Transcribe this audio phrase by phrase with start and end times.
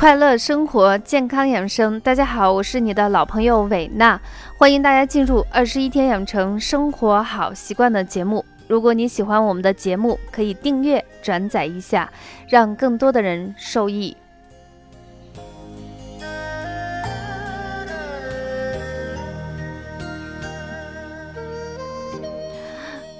[0.00, 2.00] 快乐生活，健康养生。
[2.00, 4.18] 大家好，我是你的老朋友伟娜，
[4.56, 8.42] 欢迎大家进入二十一天养成生活好习惯的节目。
[8.66, 12.10] 如果你喜欢我们的节目，可以订阅、转载一下，
[12.48, 14.16] 让更多的人受益。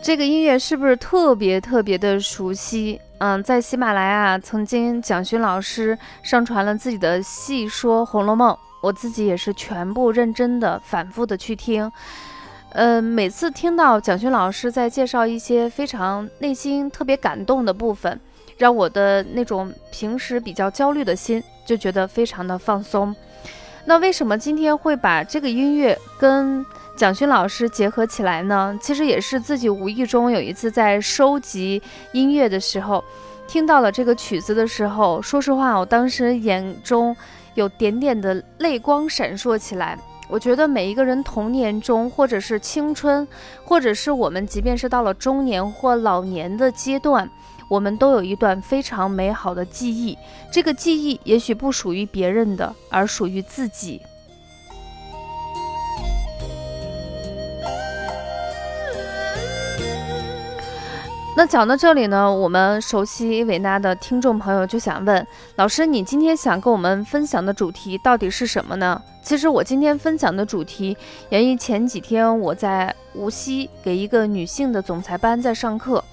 [0.00, 2.98] 这个音乐是不是特别特别的熟悉？
[3.20, 11.92] 嗯，在喜马拉雅曾经蒋勋老师上传了自己的细说《红楼梦》，我自己也是全部认真的、反复的去听。
[12.70, 18.18] 呃，每次听到蒋勋老师在介绍一些非常内心特别感动的部分，
[18.56, 23.14] 让我的那种平时比较焦虑的心就觉得非常的放松。
[23.84, 26.64] 那为什么今天会把这个音乐跟
[27.00, 28.78] 蒋勋老师结合起来呢？
[28.78, 31.80] 其实也是自己无意中有一次在收集
[32.12, 33.02] 音乐的时候，
[33.48, 37.16] 听到了这个曲子的时候，说实话，我当时眼中
[37.54, 39.98] 有点点的泪光闪烁起来。
[40.28, 43.26] 我觉得每一个人童年中，或者是青春，
[43.64, 47.26] 或者是我们即便是到了中年或老年的阶段，
[47.70, 50.18] 我们都有一段非常美好的记忆。
[50.52, 54.02] 这个记忆也许不属于别人的，而属于自己。
[61.40, 65.26] 那讲到这里呢，我们熟悉维纳的听众朋友就想问
[65.56, 69.00] 老师：你今天想跟我们分享的主题到底是什么呢？
[69.22, 70.94] 其实我今天分享的主题
[71.30, 76.04] 源于前几天我在无锡给一个女性的总裁班在上课，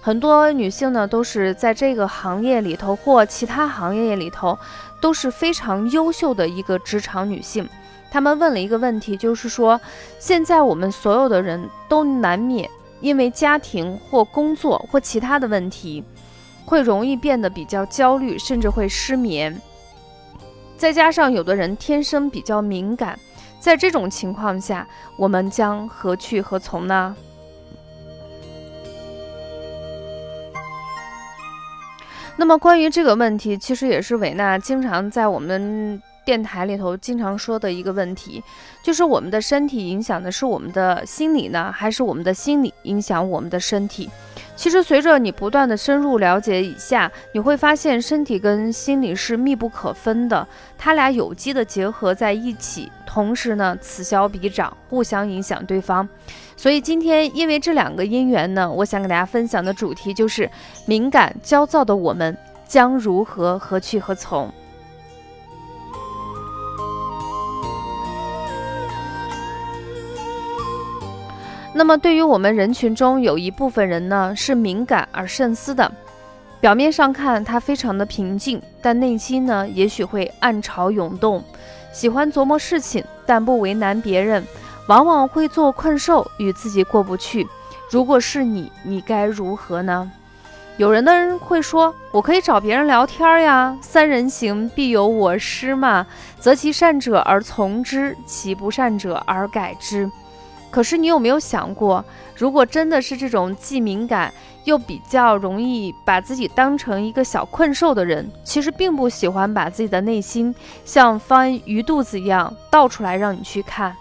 [0.00, 4.58] 很多女性呢都是在这个行业里头或其他行业里头
[5.00, 7.68] 都是非常优秀的一个职场女性。
[8.10, 9.80] 她们问了一个问题，就是说
[10.18, 12.68] 现在我们所有的人都难免。
[13.02, 16.02] 因为家庭或工作或其他的问题，
[16.64, 19.60] 会容易变得比较焦虑，甚至会失眠。
[20.78, 23.18] 再加上有的人天生比较敏感，
[23.60, 24.86] 在这种情况下，
[25.16, 27.14] 我们将何去何从呢？
[32.36, 36.00] 那么关于这个问题，其实也是韦娜经常在我们。
[36.24, 38.42] 电台里头经常说的一个问题，
[38.82, 44.08] 就是我们的身体影响的是我们的心理呢，还是我们的心理影响我们的身体？
[44.54, 50.46] 其实随着你不断的深入了解以下，你会发现身体跟心理是密不可分的，
[50.78, 56.08] 它俩有机的结合在一起，同时呢此消彼长，互相影响对方。
[56.56, 60.48] 所以今天因为这两个因缘呢，我想给大家分享的主题就是
[60.86, 62.36] 敏感焦躁的我们
[62.68, 64.52] 将如何何去何从。
[71.82, 75.90] 那么，对于我们人群中有一部分人呢，是敏感而慎思的。
[76.60, 81.42] 表面上看，他非常的平静，但内心呢，也许会暗潮涌动。
[81.92, 84.44] 喜欢琢磨事情，但不为难别人，
[84.86, 87.44] 往往会做困兽，与自己过不去。
[87.90, 90.08] 如果是你，你该如何呢？
[90.76, 96.06] 有人的人会说：“我可以找别人聊天呀，三人行必有我师嘛，
[96.38, 100.08] 择其善者而从之，其不善者而改之。”
[100.72, 104.32] 可是你有没有想过，如果真的是这种既敏感
[104.64, 110.52] 又比较容易把自己当成一个小困兽的人，其实并不喜欢把自己的内心
[110.84, 113.94] 像翻鱼肚子一样倒出来让你去看。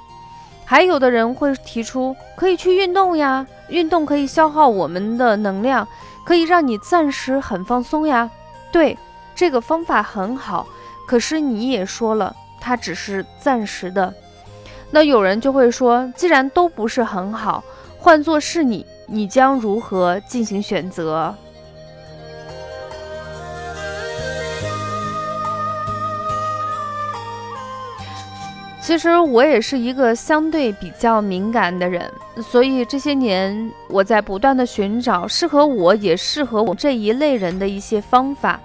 [0.63, 5.85] 还有的人会提出，可以去运动呀，运动可以消耗我们的能量，
[6.23, 8.31] 可以让你暂时很放松呀。
[8.71, 8.97] 对，
[9.35, 10.65] 这个方法很好。
[11.05, 14.13] 可是你也说了，它只是暂时的。
[14.93, 17.63] 那有人就会说，既然都不是很好，
[17.97, 21.33] 换作是你，你将如何进行选择？
[28.81, 32.11] 其实我也是一个相对比较敏感的人，
[32.43, 38.59] 所以这些年我在不断的寻找适合我也适合我这一类人的一些方法。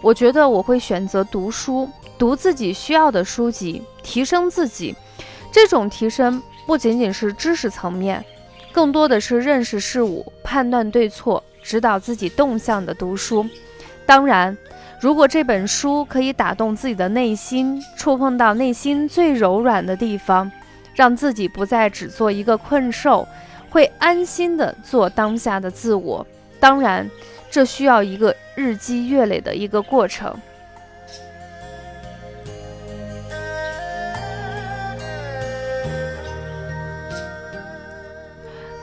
[0.00, 1.86] 我觉得我会选择读书，
[2.16, 4.96] 读自己需要的书籍，提升自己。
[5.52, 8.24] 这种提升不仅仅是知识层面，
[8.72, 13.44] 更多的是认识事物、判断对错、指导自己动向的读书。
[14.06, 14.56] 当然，
[15.00, 20.50] 如果这本书可以打动自己的内心，触碰到内心最柔软的地方，
[20.94, 23.26] 让自己不再只做一个困兽，
[23.70, 26.26] 会安心的做当下的自我。
[26.58, 27.08] 当然，
[27.50, 30.36] 这需要一个日积月累的一个过程。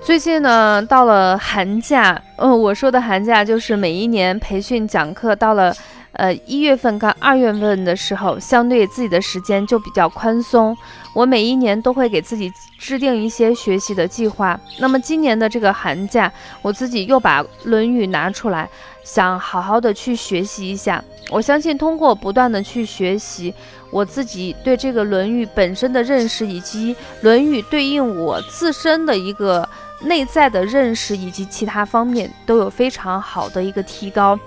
[0.08, 5.76] 最近呢，到了寒假，嗯，我说的寒假就是每一年培训讲课到了，
[6.14, 10.74] 呃，一月份跟二月份的时候，相对自己的时间就比较宽松。
[11.14, 12.50] 我每一年都会给自己
[12.80, 14.58] 制定一些学习的计划。
[14.80, 16.32] 那么今年的这个寒假，
[16.62, 18.70] 我自己又把《论语》拿出来，
[19.04, 21.04] 想好好的去学习一下。
[21.30, 23.54] 我相信通过不断的去学习，
[23.92, 29.68] 我自己对这个《论语》本身的认识，以及《论语》对应我自身的一个
[30.02, 34.40] 内在的认识，以及其他方面都有非常好的一个提高。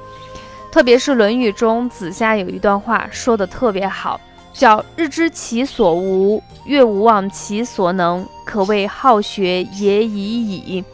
[0.70, 4.20] 特别是《论语》中，子夏有一段话说的特别好，
[4.52, 10.84] 叫“日知其所无，月无忘其所能，可谓好学也已矣。”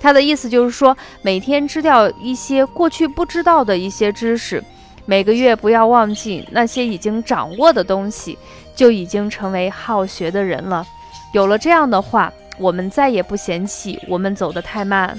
[0.00, 4.62] 他的意思就是说，每天知道一些过去不知道的一些知识，
[5.04, 8.38] 每个月不要忘记那些已经掌握的东西，
[8.76, 10.86] 就已经成为好学的人了。
[11.32, 15.18] 有了这样的话，我们再也不嫌弃我们走得太慢。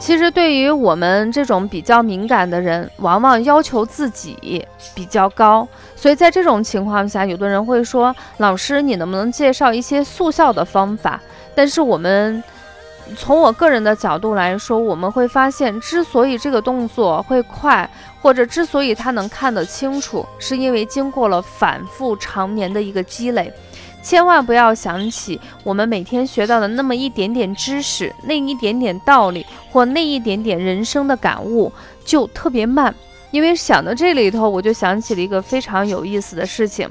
[0.00, 4.62] 其实，对于我们这种比较敏感的人，往往要求自己
[4.94, 5.66] 比较高。
[5.96, 11.18] 所以在这种情况下，有的人会说：“老师，你能不能介绍一些速效的方法？”
[11.56, 12.44] 但是我们
[13.16, 17.88] 从我个人的角度来说，我们会发现，之所以这个动作会快，
[18.20, 23.52] 或者之所以他能看得清楚，是因为经过了反复常年的一个积累。
[24.02, 31.72] 千万不要想起我们每天学到的那么一点点知识，那一点点道理，或那一点点人生的感悟，
[32.04, 32.94] 就特别慢。
[33.30, 36.88] 因为想到这里头，我就想起了一个非常有意思的事情。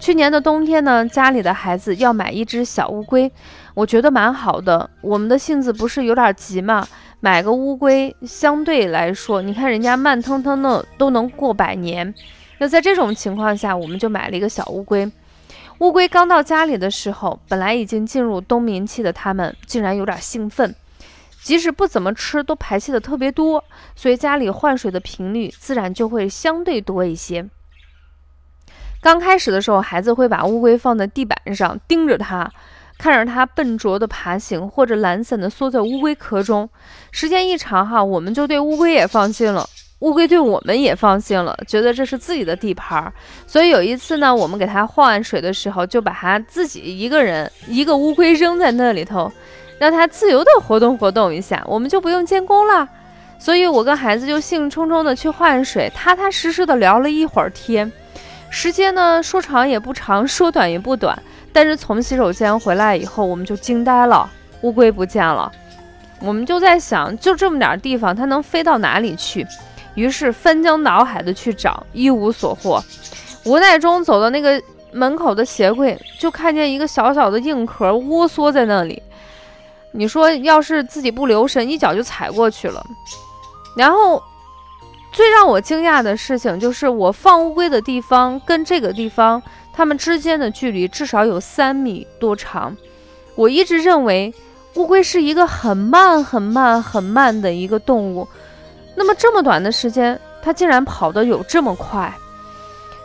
[0.00, 3.30] 去年的冬天呢，家里的孩子要买一只小乌龟，
[3.78, 4.90] 我觉得蛮好的。
[5.00, 6.84] 我们的性子不是有点急嘛，
[7.20, 12.12] 买个乌龟相对来说，你看人家慢腾腾的都能过百年。
[12.58, 15.08] 那在这种情况下，我们就买了一个小乌龟。
[15.78, 20.74] 乌龟刚到家里的时候，本来已经进入冬眠期的它们，竟然有点兴奋。
[21.40, 23.62] 即使不怎么吃，都排泄的特别多，
[23.94, 27.48] 所以家里换水的频率自然就会相对多一些。
[29.00, 32.50] 刚开始的时候，孩子会把乌龟放在地板上，盯着它，
[32.98, 36.68] 看着它笨拙的爬行，或者懒散的缩在乌龟壳中。
[37.12, 39.64] 时间一长，哈，我们就对乌龟也放心了。
[40.00, 43.12] 乌龟对我们也放心了，觉得这是自己的地盘儿，
[43.46, 49.30] 所以有一次呢，我们给它换完水的时候，就把它自己一个人一个乌龟扔在那里头，
[49.78, 52.88] 让它自由的活动活动一下，我们就不用监工了。
[53.40, 57.90] 所以我跟孩子就兴冲冲的去换水，踏踏实实的聊了一会儿天，
[58.50, 61.20] 时间呢说长也不长，说短也不短。
[61.52, 64.28] 但是从洗手间回来以后，我们就惊呆了，
[64.62, 65.50] 乌龟不见了，
[66.20, 69.46] 我们就在想，就这么点地方，它能飞到哪里去？
[69.94, 72.82] 于是翻江倒海的去找，一无所获。
[73.44, 74.62] 无奈中走到那个
[74.92, 79.02] 门口的鞋柜，就看见一个小小的硬壳窝缩在那里。
[79.90, 82.84] 你说要是自己不留神，一脚就踩过去了。
[83.76, 84.22] 然后
[85.12, 89.42] 最让我惊讶的事情就是，我放乌龟的地方跟这个地方，
[89.78, 92.76] 它们之间的距离至少有三米多长。
[93.36, 94.34] 我一直认为
[94.74, 98.26] 乌龟是一个很慢、很慢、很慢的一个动物。
[98.96, 102.12] 那么这么短的时间，它竟然跑得有这么快？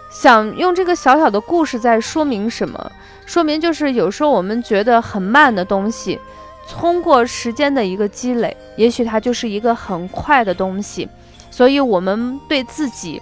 [0.09, 2.91] 想用这个小小的故事在说明什么？
[3.27, 6.19] 说明就是有时候我们觉得很慢的东西，
[6.67, 11.07] 通过时间的一个积累，也许它就是一个很快的东西。
[11.51, 13.21] 所以，我们对自己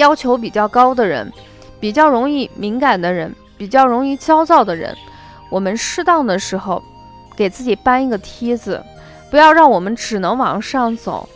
[0.00, 1.32] 要求比较高的人，
[1.80, 4.94] 比较容易敏感的人，比较容易焦躁的人，
[5.50, 6.82] 我们适当的时候
[7.34, 8.84] 给自己搬一个梯子，
[9.30, 11.28] 不要让我们只能往上走。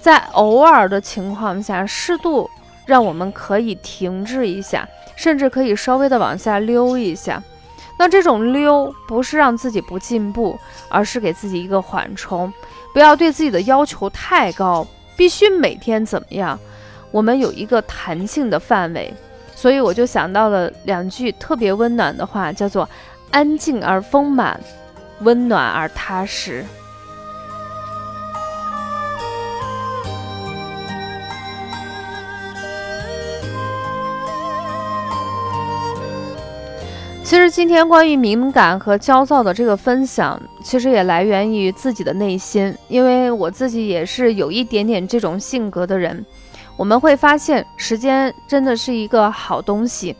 [0.00, 2.50] 在偶尔的情况下，适度
[2.86, 7.40] 让我们可以停滞一下，甚至可以稍微的往下溜一下。
[7.98, 10.58] 那这种溜不是让自己不进步，
[10.88, 12.52] 而是给自己一个缓冲。
[12.92, 14.84] 不要对自己的要求太高，
[15.16, 16.58] 必须每天怎么样？
[17.12, 19.14] 我们有一个弹性的范围。
[19.62, 22.88] 所以我就想到了两句特别温暖的话，叫做
[23.30, 24.58] “安静而丰满，
[25.20, 26.64] 温暖而踏实”。
[37.22, 46.26] 其实今天关于敏感和焦躁的这个分享，其实也来源于自己的内心，因为我自己也是有一点点这种性格的人。
[46.76, 50.14] 我们会发现，时间真的是一个好东西，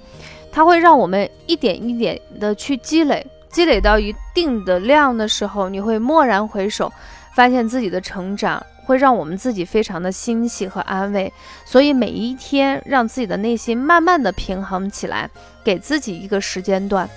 [0.51, 6.93] 它会让我们一点一点的去积累，积累到一定的量的时候，你会蓦然回首，
[7.35, 8.65] 发现自己的成长。
[8.85, 11.33] 会让我们自己非常的欣喜和安慰，
[11.65, 15.31] 所以每一天让自己的内心慢慢的平衡起来，
[15.63, 17.09] 给自己一个时间段，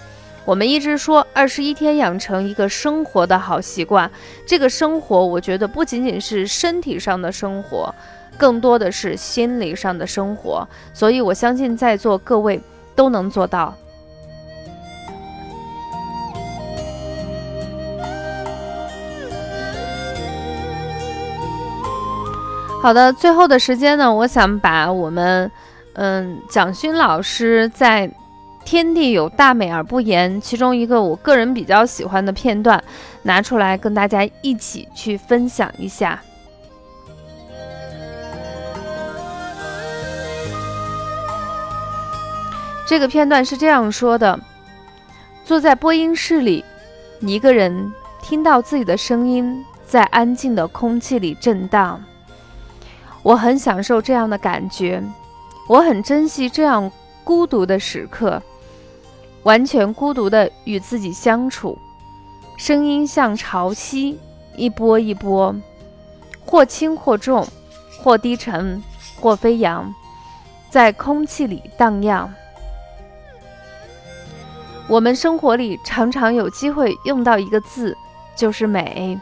[0.46, 4.10] 我们一直说二十一天养成一个生活的好习惯，
[4.46, 7.94] 这个生活我觉得不仅仅是身体上的生活，
[8.38, 10.68] 更多的是心理上的生活。
[10.94, 12.62] 所以我相信在座各位
[12.96, 13.74] 都能做到。
[22.82, 25.52] 好的，最后的时间呢，我想把我们，
[25.94, 28.12] 嗯，蒋勋老师在。
[28.66, 32.84] 天地有大美而不言，其中一个我个人比较喜欢的片段，
[33.22, 36.20] 拿出来跟大家一起去分享一下。
[42.86, 44.40] 这个片段是这样说的：
[45.44, 46.64] 坐在播音室里，
[47.22, 52.04] 一个人听到自己的声音在安静的空气里震荡，
[53.24, 55.04] 我很享受这样的感觉，
[55.68, 56.92] 我很珍惜这样
[57.24, 58.42] 孤独的时刻。
[59.42, 61.78] 完全孤独的与自己相处，
[62.58, 64.16] 声音像潮汐，
[64.56, 65.56] 一波一波，
[66.44, 67.48] 或轻或重，
[68.00, 68.82] 或低沉，
[69.20, 69.94] 或飞扬，
[70.70, 72.34] 在空气里荡漾。
[74.88, 77.98] 我们生活里常常有机会用到一个字，
[78.36, 79.20] 就是美。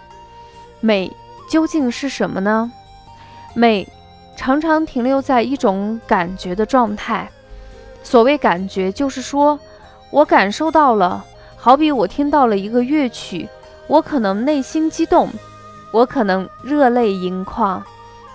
[0.82, 1.12] 美
[1.50, 2.72] 究竟是什么呢？
[3.54, 3.88] 美
[4.36, 7.30] 常常停留在一种感觉的状态。
[8.04, 9.60] 所谓感觉，就是说。
[10.12, 11.26] 我感受到了，
[11.58, 13.50] 好比我听到了一个乐曲，
[13.88, 15.28] 我可能内心激动，
[15.92, 17.84] 我可能热泪盈眶。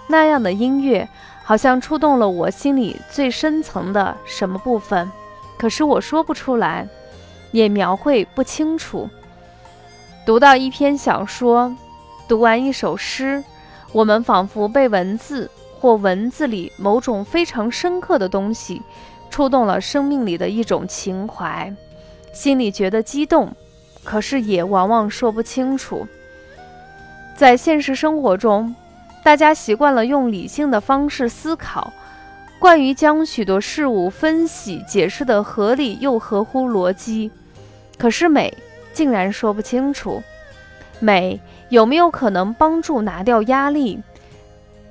[0.08, 1.08] 那样的音乐
[1.44, 5.08] 好像触动了我心里最深层的什么部分，
[5.56, 6.88] 可是我说不出来，
[7.50, 9.08] 也描绘不清楚。
[10.26, 11.74] 读到一篇小说，
[12.28, 13.42] 读完一首诗，
[13.92, 18.82] 我们仿佛被文字或文字里某种非常深刻的东西。
[19.30, 21.70] 触动了生命里的一种情怀，
[22.32, 23.54] 心里觉得激动，
[24.02, 26.06] 可是也往往说不清楚。
[27.36, 28.74] 在现实生活中，
[29.22, 31.92] 大家习惯了用理性的方式思考，
[32.58, 37.30] 惯于将许多事物分析解释的合理又合乎逻辑，
[37.96, 38.52] 可是美
[38.92, 40.22] 竟然说不清楚。
[41.00, 44.00] 美有没有可能帮助拿掉压力，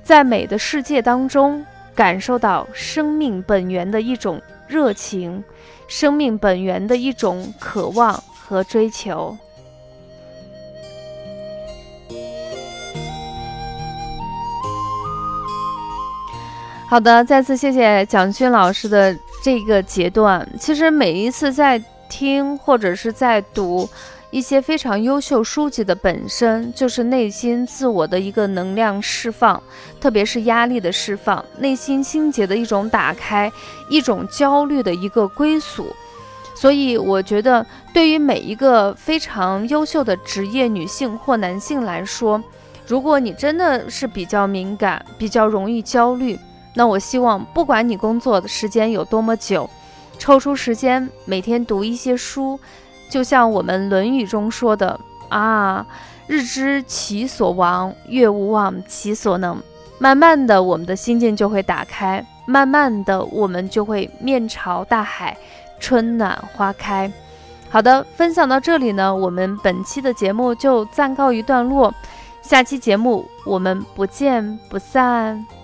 [0.02, 1.64] 在美的世界当中？
[1.94, 5.42] 感受到生命本源的一种热情，
[5.88, 9.36] 生命本源的一种渴望和追求。
[16.88, 20.48] 好的，再次谢谢蒋勋老师的这个阶段。
[20.58, 21.78] 其实每一次在
[22.08, 23.88] 听或者是在读。
[24.30, 29.62] 一些非常优秀书籍的本身就是内心自我的一个能量释放，
[29.98, 33.50] 特别是压力的释放，内心心结的一种打开，
[33.88, 35.86] 一种焦虑的一个归宿。
[36.54, 37.64] 所以，我觉得
[37.94, 42.42] 对于每一个非常优秀的职业女性或男性来说，
[42.86, 46.38] 如果你真的是比较敏感、比较容易焦虑，
[46.78, 49.68] 那我希望不管你工作的时间有多么久，
[50.16, 52.56] 抽出时间每天读一些书。
[53.10, 55.84] 就像我们《论语》中说的啊
[56.28, 59.60] ，“日知其所亡，月无忘其所能。”
[59.98, 65.36] 慢慢的，我们的心境就会打开，慢慢的，我们就会面朝大海，
[65.80, 67.10] 春暖花开。
[67.70, 71.92] 好的，分享到这里呢，我们本期的节目就暂告一段落，
[72.40, 75.57] 下期节目我们不见不散。